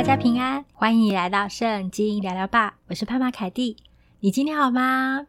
[0.00, 3.76] 大家平安欢迎你来到圣经聊聊吧，我是潘玛凯蒂。
[4.20, 5.26] 你今天好吗？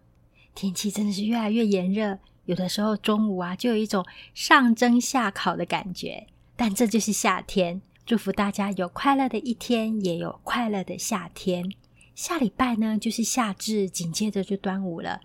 [0.55, 6.25] 天气真的是越来越炎热，有的时候中午啊，就有一种上蒸下烤的感觉。
[6.55, 11.69] 但这就是夏天，祝福大家有快乐的一天，也有快乐的夏天。
[12.16, 15.19] 下礼拜呢，就是夏至，紧接着就端午了。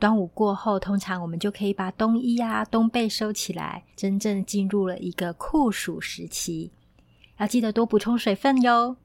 [0.00, 6.72] 端午过后，通常我们就可以把冬衣啊、冬被收起来，真正进入了一个酷暑时期。
[7.38, 8.96] 要记得多补充水分哟。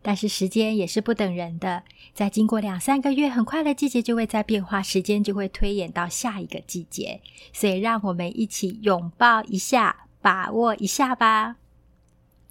[0.00, 1.82] 但是时间也是不等人的，
[2.14, 7.20] 在经过两三个月，很快的季节就会在变化，时间就会推演到下一个季节。
[7.52, 11.56] 所以，让我们一起拥抱一下，把握一下吧。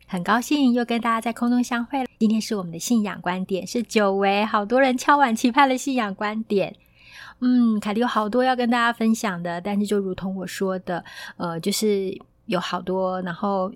[0.08, 2.10] 很高兴又跟大家在空中相会了。
[2.20, 6.76] 今天是我们的信仰观点，是久违好多人敲碗期盼的信仰观点。
[7.40, 11.06] 嗯，凯蒂有好多要跟大家分享的，但是就如同我说的，
[11.38, 13.72] 呃，就是有好多，然后。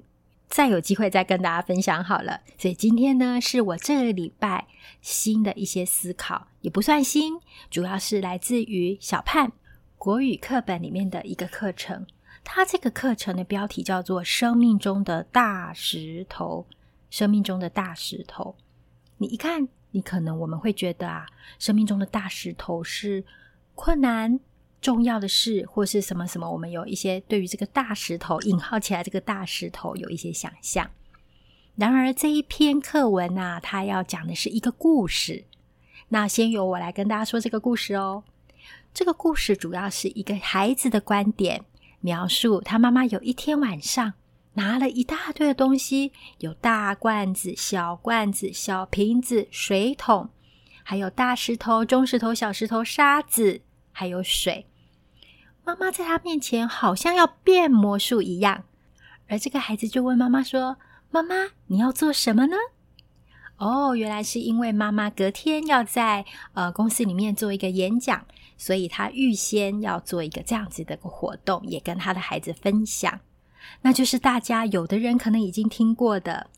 [0.52, 2.42] 再有机会再跟大家分享好了。
[2.60, 4.68] 所以今天呢，是我这个礼拜
[5.02, 7.40] 新的一些思考，也不算新，
[7.72, 9.52] 主要是来自于小盼
[9.98, 12.06] 国语课本里面的一个课程。
[12.44, 16.68] 它这个课程的标题叫做《生命中的大石头》。
[17.10, 18.56] 生命中的大石头，
[19.18, 21.28] 你一看，你可能我们会觉得啊，
[21.60, 23.26] 生命中的大石头是
[23.76, 24.40] 困难。
[24.82, 30.90] 重要的事或是什么什么，我们有一些对于这个大石头引号起来，这个大石头有一些想象。
[31.76, 35.46] 然而这一篇课文啊，它要讲的是一个故事。
[36.10, 38.24] 那先由我来跟大家说这个故事哦。
[38.94, 41.64] 这个故事主要是一个孩子的观点，
[42.02, 44.14] 描述他妈妈有一天晚上
[44.56, 50.30] 拿了一大堆的东西，有大罐子、小罐子、小瓶子、水桶，
[50.84, 53.62] 还有大石头、中石头、小石头、沙子，
[53.94, 54.66] 还有水。
[55.64, 58.64] 妈妈在他面前好像要变魔术一样，
[59.28, 60.78] 而这个孩子就问妈妈说
[61.12, 61.36] ：“妈妈，
[61.68, 62.56] 你要做什么呢？”
[63.58, 68.26] 哦，原来是因为妈妈隔天要在呃公司里面做一个演讲，
[68.58, 73.20] 所以他预先要做一个这样子的个活动，也跟他的孩子分享。
[73.84, 76.50] 那就是大家有的人可能已经听过的。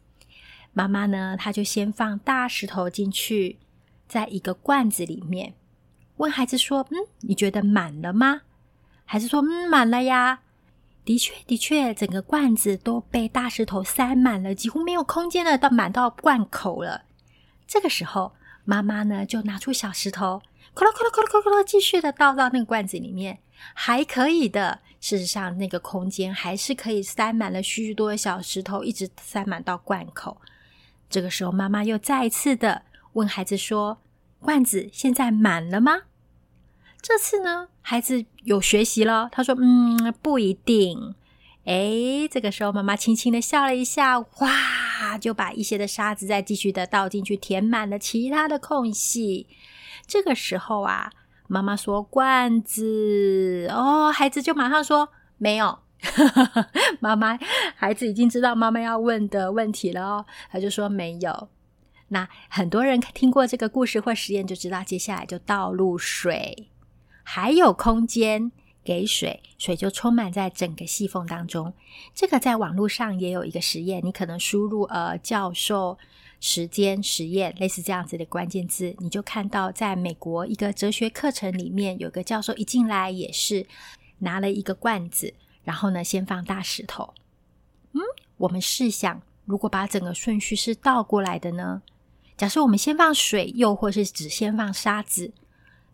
[0.72, 3.60] 妈妈呢，她就先放大石头进去，
[4.08, 5.54] 在一个罐子里面，
[6.18, 8.42] 问孩子说：“嗯，你觉得满了吗？”
[9.06, 10.40] 还是说，嗯，满了呀。
[11.06, 17.04] 的确，的确，整个罐子都被大石头塞满了，几乎没有空间了，到满到罐口了。
[17.68, 18.34] 这个时候，
[18.64, 20.42] 妈妈呢就拿出小石头，
[20.74, 23.40] 咕噜咕噜咕噜咕噜，继续的倒到那个罐子里面，
[23.74, 24.80] 还可以的。
[25.02, 30.40] 事实上，那个空间还是可以塞满了许许多多小石头，一直塞满到罐口。
[31.10, 33.98] 这个时候，妈妈又再一次的问孩子说
[34.40, 36.04] ：“罐子现在满了吗？”
[37.04, 39.28] 这次呢，孩子有学习了。
[39.30, 41.14] 他说：“嗯，不一定。”
[41.66, 49.48] 诶，这个时候妈妈轻轻的笑了一下，哇，就把一些的沙子再继续的倒进去，填满了其他的空隙。
[50.08, 51.12] 这个时候啊，
[51.50, 55.80] 妈妈说：“罐子。”哦，孩子就马上说：“没有。
[57.02, 57.38] ”妈妈，
[57.76, 61.50] 孩子已经知道妈妈要问的问题了哦，他就说：“没有。”
[62.08, 66.70] 那很多人听过这个故事或实验，就知道接下来就倒入水。
[67.24, 68.52] 还有空间
[68.84, 71.74] 给水，水就充满在整个细缝当中。
[72.14, 75.98] 这个在网络上也有一个实验，你可能输入呃教授
[76.40, 83.66] 时间实验，类似这样子的关键字，你就看到在美国一个哲学课程里面，有个教授一进来也是
[84.20, 85.34] 拿了一个罐子，
[85.64, 87.14] 然后呢先放大石头。
[87.94, 88.02] 嗯，
[88.38, 91.82] 我们试想，如果把整个顺序是倒过来的呢？
[92.36, 95.32] 假设我们先放水，又或是只先放沙子。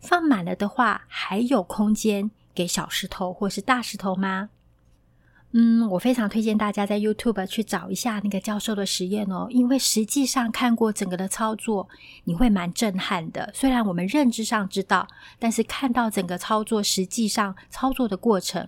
[0.00, 4.50] 放满了的话，还有空间给小石头或是大石头吗？
[5.52, 11.88] 嗯，我非常推荐大家在 YouTube 去找一下那个教授的实验哦，因为实际上看过整个的操作，
[12.22, 13.50] 你会蛮震撼的。
[13.52, 15.08] 虽然我们认知上知道，
[15.40, 18.64] 但是看到整个操作，实际上操作的过程，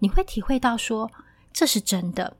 [0.00, 1.10] 你会体会到说，
[1.50, 2.36] 这是真的。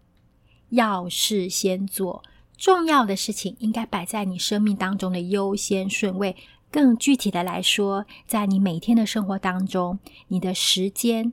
[0.69, 2.23] 要事先做，
[2.58, 6.37] 重要的事情应该摆在你生命当中的优先顺位。
[6.70, 9.98] 更具体的来说，在你每天的生活当中，
[10.28, 11.32] 你的时间，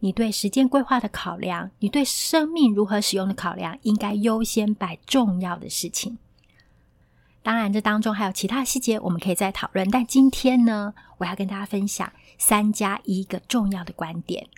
[0.00, 6.18] 你对时间规划的考量，你对生命如何使用的考量，应该优先摆重要的事情。
[7.42, 9.90] 当然，这当中还有其他细节，我们可以再讨论。
[9.90, 14.48] 但今天呢，我要跟大家分享三加一个重要的观点。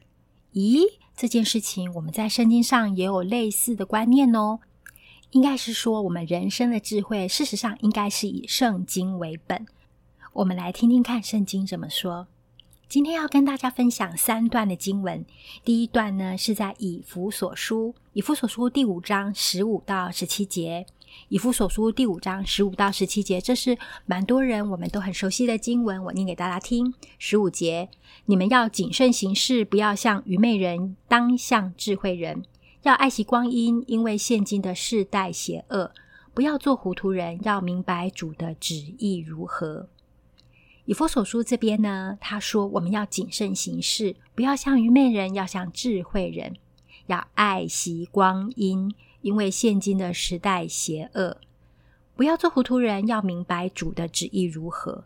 [0.55, 0.83] 咦，
[1.17, 4.61] 这件事情我们在圣经上也有类似的观念哦。
[5.33, 9.67] 应该是说，我们人生的智慧，事实上应该是以圣经为本。
[10.37, 12.27] 我们来听听看圣经怎么说。
[12.91, 15.25] 今天要跟大家分享三段的经文。
[15.65, 20.85] 第一段呢，是在以弗所书，以弗所书第五章十五到十七节。
[21.31, 26.93] 以弗所书第五章十五到十七节，这是蛮多人我们都很熟悉的经文，我念给大家听。
[27.19, 27.89] 十五节，
[28.27, 32.45] 你们要谨慎行事，不要像愚昧人，当像智慧人。
[32.83, 35.93] 要爱惜光阴，因为现今的世代邪恶。
[36.35, 39.89] 不要做糊涂人，要明白主的旨意如何。
[40.87, 46.57] 以佛所书这边呢，他说我们要谨慎行事，不要像愚昧人，要像智慧人。
[47.07, 51.37] 要爱惜光阴，因为现今的时代邪恶。
[52.17, 55.05] 不要做糊涂人，要明白主的旨意如何。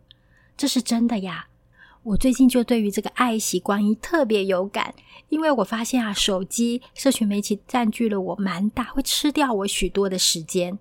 [0.57, 1.49] 这是真的呀！
[2.03, 4.95] 我最近就对于这个爱惜光阴特别有感，
[5.29, 10.79] 因为我发现啊，手机、社群媒体占据了我蛮大，会吃掉我许多的时间，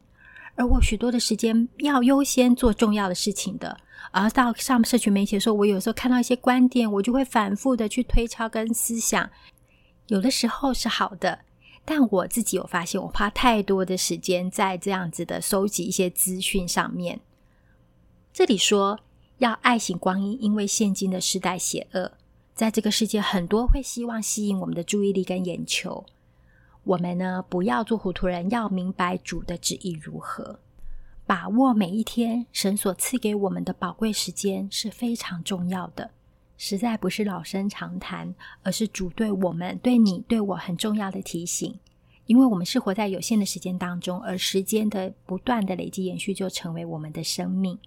[0.60, 3.78] 而我许多的时间要优先做重要的事情的。
[4.12, 9.30] 而到上社群媒体的时候，我有时候看到一些观点，我就会反复的去推敲跟思想。
[10.08, 11.40] 有的时候是好的，
[11.86, 17.22] 但我自己有发现，我花太多的时间在这样子的收集一些资讯上面。
[18.34, 19.00] 这里说
[19.38, 22.12] 要爱惜光阴，因为现今的时代邪恶，
[22.54, 26.04] 在这个世界很多会希望吸引我们的注意力跟眼球。
[26.90, 30.60] 我们呢，不要做糊涂人，要明白主的旨意如何。
[31.28, 36.10] 把握每一天，神所赐给我们的宝贵时间是非常重要的，
[36.58, 38.34] 实在不是老生常谈，
[38.64, 41.78] 而是主对我们、对你、对我很重要的提醒。
[42.26, 47.78] 因为我们是活在有限的时间当中，而时间的不断的累积延续，就成为我们的生命。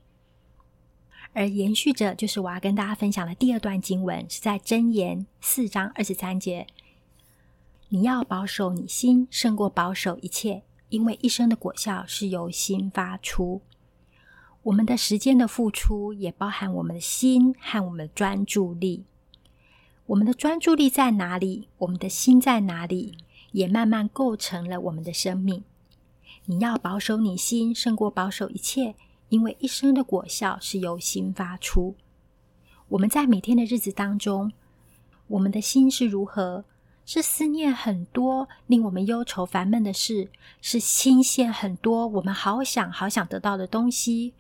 [1.33, 6.69] 而延续着，就是我要跟大家分享的第二段经文，是在箴言四章二十三节：
[7.95, 10.63] 你要保守你心，胜过保守一切。
[10.89, 13.61] 因为一生的果效是由心发出，
[14.63, 19.05] 我们的时间的付出也包含我们的心和我们的专注力。
[20.07, 23.19] 我们的专注力在哪里，我们的心在哪里，
[23.51, 25.63] 也慢慢构成了我们的生命。
[26.47, 28.95] 你要保守你心，胜过保守一切，
[29.29, 31.95] 因为一生的果效是由心发出。
[32.89, 34.51] 我们在每天的日子当中，
[35.29, 36.65] 我们的心是如何？
[37.05, 44.35] 是思念很多令我们忧愁烦闷的事，是新鲜很多我们好想好想得到的东西，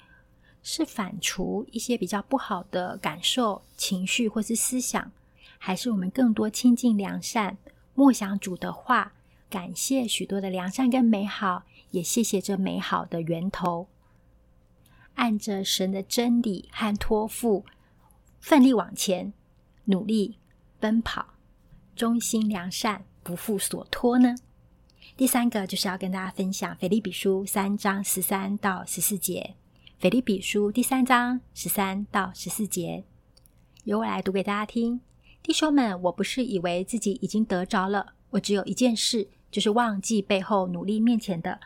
[0.62, 5.10] 是反刍一些比较不好的感受、情绪或是思想，
[5.58, 7.58] 还是我们更多亲近良善、
[7.94, 9.12] 默想主的话，
[9.50, 13.88] 感谢许多的良善跟美好，也谢谢这美好的源头，
[15.16, 17.64] 按着神的真理和托付，
[18.38, 19.32] 奋力往前，
[19.86, 20.38] 努力
[20.78, 21.26] 奔跑。
[21.94, 24.34] 忠心良善，不负所托呢。
[25.16, 29.54] 第三个就是要跟大家分享《腓立比书》三章十三到十四节，
[30.02, 33.04] 《腓立比书》第三章十三到十四节，
[33.84, 35.00] 由我来读给大家听。
[35.42, 41.60] 弟兄们，我不是以为自己已经得着了，我只有一件事，就是忘记背后努力面前的，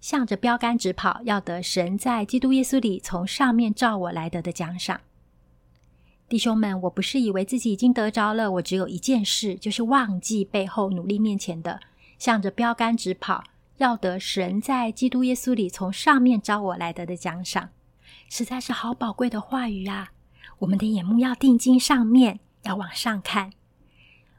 [0.00, 5.00] 向着标杆直跑，要得神在基督耶稣里从上面召我来得的奖赏。
[6.28, 11.78] 弟兄们，我不是以为自己已经得着了，我只有一件事，就是忘记背后努力面前的，
[12.18, 13.44] 向着标杆直跑，
[13.76, 17.70] 要得神在基督耶稣里从上面招我来得的奖赏。
[18.28, 20.10] 实在是好宝贵的话语啊！
[20.58, 23.52] 我们的眼目要定睛上面，要往上看，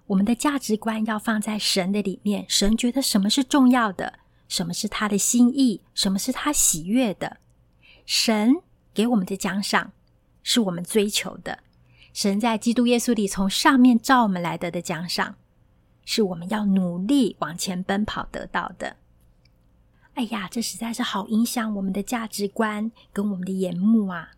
[0.07, 2.45] 我们的价值观要放在神的里面。
[2.49, 7.37] 神觉得什么是重要的，什么是他的心意，什么是他喜悦的。
[8.05, 8.57] 神
[8.93, 9.93] 给我们的奖赏，
[10.43, 11.59] 是我们追求的。
[12.17, 15.35] 神在基督耶稣里从上面召我们来得的奖赏，
[16.03, 18.95] 是我们要努力往前奔跑得到的。
[20.15, 24.31] 哎呀，这实在是好影响我们的价值观跟我们的眼目啊！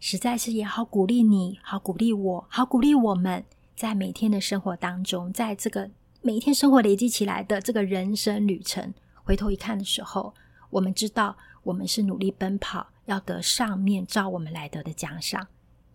[0.00, 5.90] 实在是也好鼓励你，好鼓励我，好鼓励我们，在每天的生活当中，在这个
[6.22, 10.32] 每一天生活累积起来的这个人生旅程，回头一看的时候，
[10.70, 15.46] 我们知道我们是努力奔跑，要得上面照我们来得的奖赏。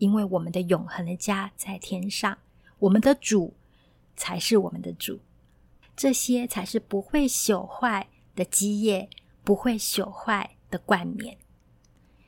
[0.02, 2.40] 因为我们的永恒的家在天上，
[2.80, 3.54] 我们的主
[4.18, 5.20] 才是我们的主，
[5.96, 9.08] 这些才是不会朽坏的基业，
[9.44, 11.38] 不会朽坏的冠冕。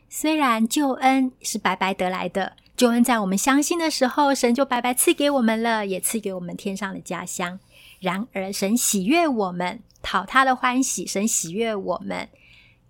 [0.08, 7.60] 虽然救恩是白白得来的，救恩在我们相信的时候，神就白白赐给我们了，也赐给我们天上的家乡。
[8.00, 12.30] 然而，神喜悦我们，讨他的欢喜，神喜悦我们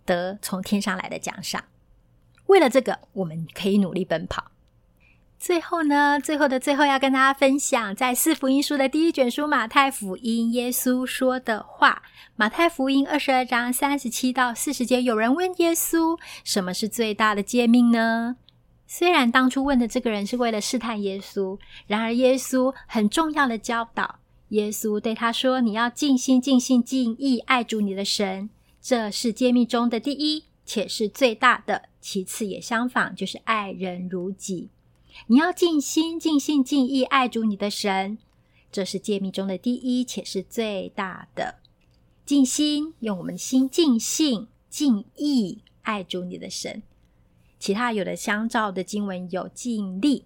[0.03, 1.63] 得从天上来的奖赏。
[2.47, 4.51] 为了这个，我们可以努力奔跑。
[5.43, 12.01] 最后呢，最后的最后要跟大家分享，在四福音书的第一卷书马太福音，耶稣说的话。
[12.37, 18.37] 马太福音二十二章三十七到四十节，有人问耶稣：“什么是最大的诫命呢？”
[18.87, 28.49] 虽然当初问的这个人是为了试探耶稣，然而耶稣很重要的教导，耶稣对他说：“你要尽心、尽性、尽意爱主你的神，
[28.81, 31.89] 这是诫命中的第一，且是最大的。
[31.99, 34.69] 其次也相仿，就是爱人如己。
[35.27, 38.17] 你要尽心、尽性、尽意爱主你的神，
[38.71, 41.55] 这是诫命中的第一，且是最大的。
[42.25, 46.81] 尽心，用我们的心尽性、尽意爱主你的神。
[47.59, 50.25] 其他有的相照的经文有尽力，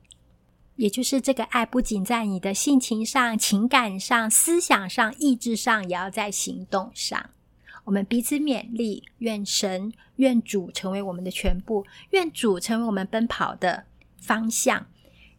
[0.75, 7.29] 也就是这个爱不仅在你的性情上、情感上、思想上、意志上，也要在行动上。
[7.84, 13.86] 我们彼此勉励，愿神、愿主成为我们的全部，愿主成为我们奔跑的
[14.20, 14.86] 方向。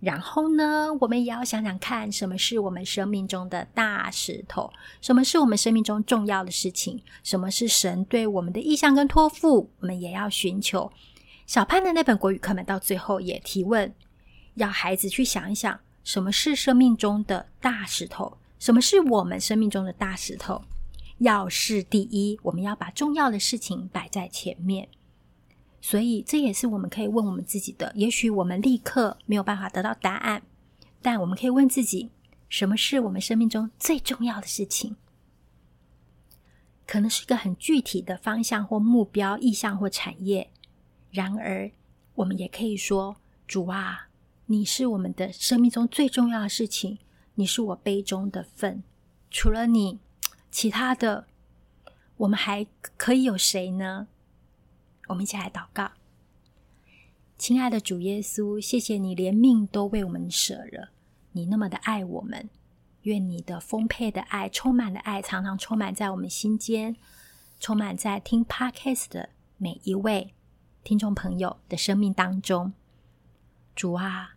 [0.00, 4.72] 然后呢，我们也要想想看，什么是我们生命中的大石头？
[5.00, 7.02] 什么是我们生命中重要的事情？
[7.24, 9.70] 什么是神对我们的意向跟托付？
[9.80, 10.92] 我们也要寻求。
[11.46, 13.92] 小潘的那本国语课本到最后也提问，
[14.54, 18.38] 要孩子去想一想，什么是生命中的大石头？
[18.60, 20.62] 什么是我们生命中的大石头？
[21.18, 24.88] 要事第一，我们要把重要的事情摆在前面。
[25.80, 27.92] 所以，这也是我们可以问我们自己的。
[27.94, 30.42] 也许我们立刻没有办法得到答案，
[31.00, 32.10] 但我们可以问自己：
[32.48, 34.96] 什么是我们生命中最重要的事情？
[36.86, 40.50] 可能是一个很具体的方向或目标、意向或产业。
[41.10, 41.70] 然而，
[42.14, 43.16] 我们也可以说：
[43.46, 44.08] 主啊，
[44.46, 46.98] 你是我们的生命中最重要的事情，
[47.34, 48.82] 你是我杯中的分。
[49.30, 49.98] 除了你。
[50.50, 51.26] 其他的，
[52.16, 52.66] 我们还
[52.96, 54.08] 可以有谁呢？
[55.08, 55.90] 我们一起来祷告。
[57.36, 60.90] 亲爱的主耶稣，谢谢你连命都为我们舍了，
[61.32, 62.48] 你那么的爱我们。
[63.02, 66.96] 愿你的丰沛的爱、充满的爱，常常充满在我们心间，
[67.58, 70.34] 充满在听 Podcast 的每一位
[70.82, 72.72] 听众朋友的生命当中。
[73.74, 74.34] 主啊，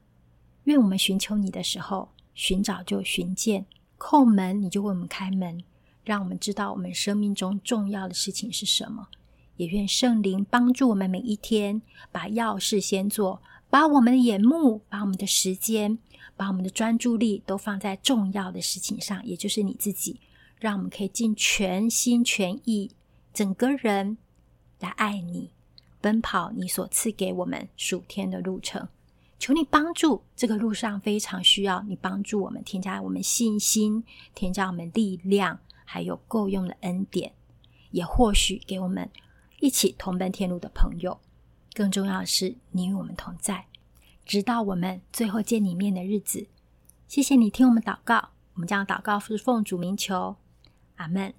[0.65, 3.65] 愿我们寻求你的时候，寻找就寻见；
[3.97, 5.63] 叩门，你就为我们开门。
[6.03, 9.07] 让我们知道我们生命中重要的事情是什么，
[9.61, 13.39] 也愿圣灵帮助我们每一天把要事先做，
[13.69, 15.99] 把我们的眼目、把我们的时间、
[16.35, 20.19] 把我们的专注力都放在重要的事情上，也就是你自己，
[20.59, 22.89] 让我们可以尽全心全意、
[23.35, 24.17] 整个人
[24.79, 25.51] 来爱你，
[26.01, 28.87] 奔跑你所赐给我们数天的路程。
[29.37, 34.03] 求你帮助，这个路上非常需要你帮助我们，添加我们信心，
[34.33, 35.59] 添加我们力量。
[35.83, 37.33] 还有够用的恩典，
[37.89, 39.09] 也或许给我们
[39.61, 41.17] 一起同奔天路的朋友。
[41.73, 43.67] 更重要的是，你与我们同在，
[44.25, 46.47] 直到我们最后见你面的日子。
[47.07, 50.35] 谢谢你听我们祷告，我们将祷告是奉主名求，
[50.97, 51.33] 阿门。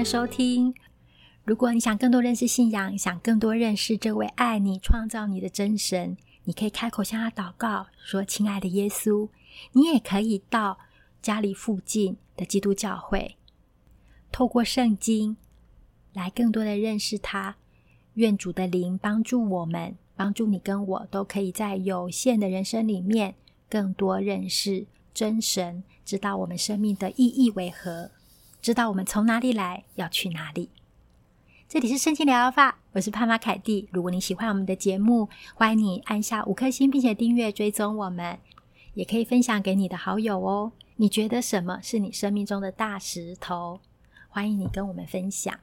[0.00, 0.74] 的收听。
[1.44, 9.28] 如果你想更多认识信仰，想更多认识这位爱你、创造你的真神，你可以开口向他祷告，说：“亲爱的耶稣。”
[9.72, 10.78] 你也可以到
[11.20, 13.36] 家里附近的基督教会，
[14.32, 15.36] 透过圣经
[16.14, 17.56] 来更多的认识他。
[18.14, 23.34] 愿主的灵帮助我们，帮助你跟我，都可以在有限的人生里面
[23.68, 28.12] 更多认识真神，知道我们生命的意义为何。
[28.62, 30.68] 知道我们从哪里来，要去哪里。
[31.66, 33.88] 这里是圣经疗法，我是潘妈凯蒂。
[33.90, 38.38] 如果你喜欢我们的节目，欢迎你按下五颗星，并且订阅追踪我们，
[38.92, 40.72] 也可以分享给你的好友哦。
[40.96, 43.80] 你觉得什么是你生命中的大石头？
[44.28, 45.58] 欢迎你跟我们分享，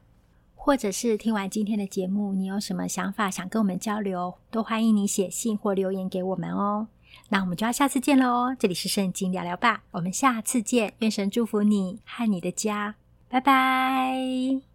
[0.55, 6.87] 或者是听完今天的节目，你有什么想法想跟我们交流，都欢迎你写信或留言给我们哦。
[7.29, 8.55] 那我们就要下次见了哦！
[8.59, 10.93] 这里是圣经聊聊吧，我们下次见。
[10.99, 12.95] 愿神祝福你和你的家，
[13.29, 14.66] 拜拜。